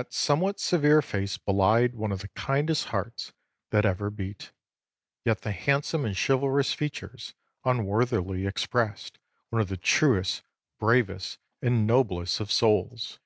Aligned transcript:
That 0.00 0.14
somewhat 0.14 0.58
severe 0.58 1.02
face 1.02 1.36
belied 1.36 1.94
one 1.94 2.10
of 2.10 2.20
the 2.20 2.28
kindest 2.28 2.86
hearts 2.86 3.34
that 3.68 3.84
ever 3.84 4.08
beat: 4.08 4.50
yet 5.26 5.42
the 5.42 5.52
handsome 5.52 6.06
and 6.06 6.16
chivalrous 6.16 6.72
features 6.72 7.34
unworthily 7.66 8.46
expressed 8.46 9.18
one 9.50 9.60
of 9.60 9.68
the 9.68 9.76
truest, 9.76 10.42
bravest, 10.78 11.38
and 11.60 11.86
noblest 11.86 12.40
of 12.40 12.50
souls. 12.50 13.18